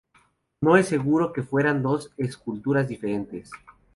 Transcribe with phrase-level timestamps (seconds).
[0.61, 3.51] No es seguro que fueran dos esculturas diferentes.